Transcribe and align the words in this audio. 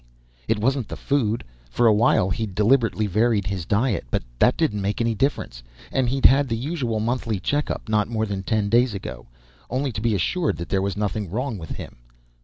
It 0.47 0.57
wasn't 0.57 0.87
the 0.87 0.97
food; 0.97 1.43
for 1.69 1.85
a 1.85 1.93
while 1.93 2.31
he'd 2.31 2.55
deliberately 2.55 3.05
varied 3.05 3.45
his 3.45 3.67
diet, 3.67 4.03
but 4.09 4.23
that 4.39 4.57
didn't 4.57 4.81
make 4.81 4.99
any 4.99 5.13
difference. 5.13 5.61
And 5.91 6.09
he'd 6.09 6.25
had 6.25 6.49
his 6.49 6.57
usual 6.59 6.99
monthly 6.99 7.39
checkup 7.39 7.87
not 7.87 8.07
more 8.09 8.25
than 8.25 8.41
ten 8.41 8.67
days 8.67 8.95
ago, 8.95 9.27
only 9.69 9.91
to 9.91 10.01
be 10.01 10.15
assured 10.15 10.57
there 10.57 10.81
was 10.81 10.97
nothing 10.97 11.29
wrong 11.29 11.59
with 11.59 11.69
him. 11.73 11.97